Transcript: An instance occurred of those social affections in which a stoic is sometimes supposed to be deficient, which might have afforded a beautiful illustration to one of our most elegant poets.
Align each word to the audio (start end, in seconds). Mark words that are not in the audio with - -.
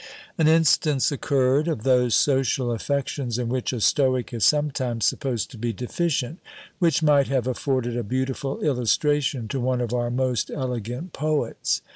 An 0.35 0.47
instance 0.47 1.11
occurred 1.11 1.67
of 1.67 1.83
those 1.83 2.15
social 2.15 2.71
affections 2.71 3.37
in 3.37 3.49
which 3.49 3.71
a 3.71 3.79
stoic 3.79 4.33
is 4.33 4.43
sometimes 4.43 5.05
supposed 5.05 5.51
to 5.51 5.59
be 5.59 5.73
deficient, 5.73 6.39
which 6.79 7.03
might 7.03 7.27
have 7.27 7.45
afforded 7.45 7.95
a 7.95 8.01
beautiful 8.03 8.59
illustration 8.61 9.47
to 9.49 9.59
one 9.61 9.79
of 9.79 9.93
our 9.93 10.09
most 10.09 10.49
elegant 10.49 11.13
poets. 11.13 11.83